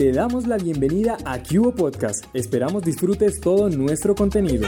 [0.00, 2.24] te damos la bienvenida a Cubo Podcast.
[2.32, 4.66] Esperamos disfrutes todo nuestro contenido.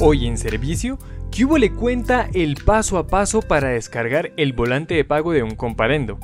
[0.00, 0.98] Hoy en servicio,
[1.36, 5.54] Cubo le cuenta el paso a paso para descargar el volante de pago de un
[5.54, 6.18] comparendo.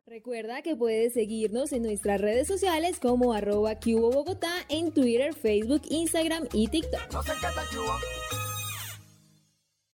[0.07, 6.47] Recuerda que puedes seguirnos en nuestras redes sociales como arroba Bogotá en Twitter, Facebook, Instagram
[6.53, 7.01] y TikTok.